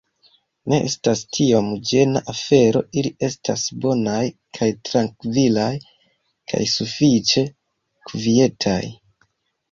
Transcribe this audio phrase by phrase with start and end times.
[0.71, 4.23] Ne estas tiom ĝena afero ili estas bonaj
[4.59, 5.67] kaj trankvilaj
[6.53, 7.45] kaj sufiĉe
[8.09, 8.81] kvietaj